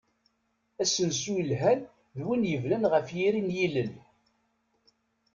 Asensu 0.81 1.31
yelhan 1.37 1.79
d 2.15 2.17
win 2.25 2.43
yebnan 2.51 2.83
ɣef 2.93 3.07
yiri 3.17 3.41
n 3.41 3.53
yilel. 3.57 3.91